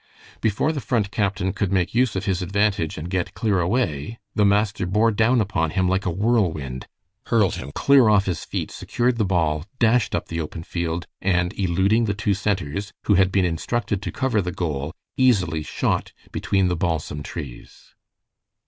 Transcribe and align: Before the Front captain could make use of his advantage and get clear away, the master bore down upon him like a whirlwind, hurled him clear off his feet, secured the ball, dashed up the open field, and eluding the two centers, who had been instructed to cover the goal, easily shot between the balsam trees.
Before 0.41 0.71
the 0.71 0.81
Front 0.81 1.11
captain 1.11 1.53
could 1.53 1.71
make 1.71 1.93
use 1.93 2.15
of 2.15 2.25
his 2.25 2.41
advantage 2.41 2.97
and 2.97 3.07
get 3.07 3.35
clear 3.35 3.59
away, 3.59 4.17
the 4.33 4.43
master 4.43 4.87
bore 4.87 5.11
down 5.11 5.39
upon 5.39 5.69
him 5.69 5.87
like 5.87 6.07
a 6.07 6.09
whirlwind, 6.09 6.87
hurled 7.27 7.53
him 7.57 7.71
clear 7.75 8.09
off 8.09 8.25
his 8.25 8.43
feet, 8.43 8.71
secured 8.71 9.17
the 9.17 9.25
ball, 9.25 9.63
dashed 9.77 10.15
up 10.15 10.27
the 10.27 10.41
open 10.41 10.63
field, 10.63 11.05
and 11.21 11.53
eluding 11.53 12.05
the 12.05 12.15
two 12.15 12.33
centers, 12.33 12.91
who 13.03 13.13
had 13.13 13.31
been 13.31 13.45
instructed 13.45 14.01
to 14.01 14.11
cover 14.11 14.41
the 14.41 14.51
goal, 14.51 14.91
easily 15.17 15.61
shot 15.61 16.13
between 16.31 16.67
the 16.67 16.75
balsam 16.75 17.21
trees. 17.21 17.93